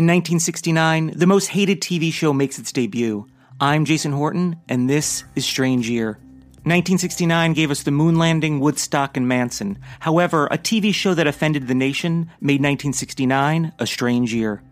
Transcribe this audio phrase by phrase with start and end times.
[0.00, 3.26] In 1969, the most hated TV show makes its debut.
[3.60, 6.12] I'm Jason Horton, and this is Strange Year.
[6.64, 9.78] 1969 gave us the moon landing, Woodstock, and Manson.
[9.98, 14.62] However, a TV show that offended the nation made 1969 a strange year.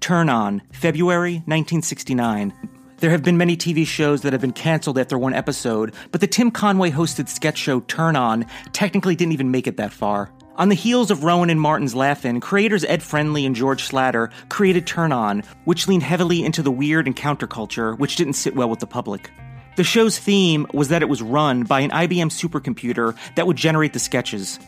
[0.00, 2.52] Turn On, February 1969.
[2.98, 6.26] There have been many TV shows that have been canceled after one episode, but the
[6.26, 10.30] Tim Conway hosted sketch show Turn On technically didn't even make it that far.
[10.58, 14.86] On the heels of Rowan and Martin's Laugh-In, creators Ed Friendly and George Schlatter created
[14.86, 18.78] Turn On, which leaned heavily into the weird and counterculture, which didn't sit well with
[18.78, 19.30] the public.
[19.76, 23.92] The show's theme was that it was run by an IBM supercomputer that would generate
[23.92, 24.58] the sketches.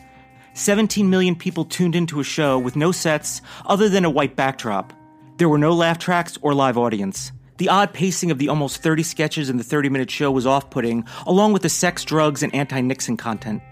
[0.53, 4.93] 17 million people tuned into a show with no sets other than a white backdrop.
[5.37, 7.31] There were no laugh tracks or live audience.
[7.57, 10.69] The odd pacing of the almost 30 sketches in the 30 minute show was off
[10.69, 13.63] putting, along with the sex, drugs, and anti Nixon content.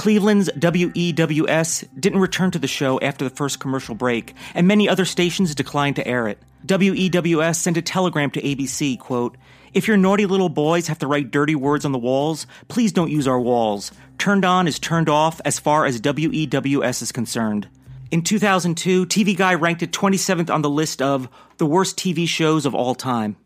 [0.00, 5.04] Cleveland's WEWS didn't return to the show after the first commercial break, and many other
[5.04, 6.38] stations declined to air it.
[6.64, 9.36] WEWS sent a telegram to ABC, quote,
[9.74, 13.10] If your naughty little boys have to write dirty words on the walls, please don't
[13.10, 13.92] use our walls.
[14.16, 17.68] Turned on is turned off as far as WEWS is concerned.
[18.10, 21.28] In 2002, TV Guide ranked it 27th on the list of
[21.58, 23.36] the worst TV shows of all time.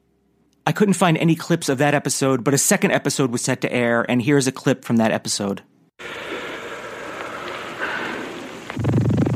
[0.64, 3.72] I couldn't find any clips of that episode, but a second episode was set to
[3.72, 5.64] air, and here's a clip from that episode.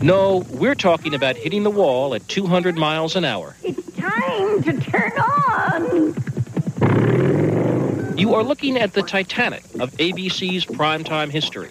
[0.02, 3.56] No, we're talking about hitting the wall at 200 miles an hour.
[3.64, 6.14] It's time to turn on.
[8.16, 11.70] You are looking at the Titanic of ABC's primetime history.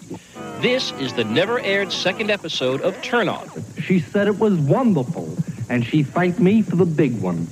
[0.60, 3.48] This is the never aired second episode of Turn On.
[3.80, 5.34] She said it was wonderful,
[5.70, 7.46] and she thanked me for the big one.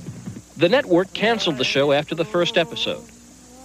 [0.57, 3.03] The network canceled the show after the first episode.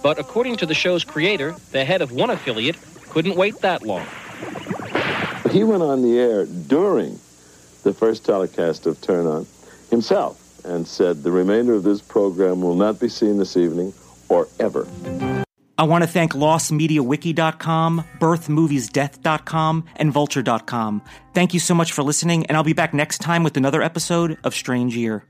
[0.01, 2.77] But according to the show's creator, the head of one affiliate
[3.09, 4.07] couldn't wait that long.
[5.51, 7.19] He went on the air during
[7.83, 9.45] the first telecast of Turn On
[9.89, 13.93] himself and said the remainder of this program will not be seen this evening
[14.29, 14.87] or ever.
[15.77, 21.01] I want to thank LostMediaWiki.com, BirthMoviesDeath.com, and Vulture.com.
[21.33, 24.37] Thank you so much for listening, and I'll be back next time with another episode
[24.43, 25.25] of Strange Year.